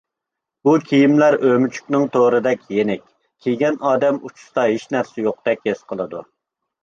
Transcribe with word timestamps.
بۇ 0.67 0.71
كىيىملەر 0.91 1.35
ئۆمۈچۈكنىڭ 1.49 2.05
تورىدەك 2.15 2.63
يېنىك، 2.77 3.03
كىيگەن 3.47 3.77
ئادەم 3.91 4.17
ئۇچىسىدا 4.29 4.63
ھېچنەرسە 4.71 5.23
يوقتەك 5.27 5.63
ھېس 5.71 5.85
قىلىدۇ. 5.93 6.25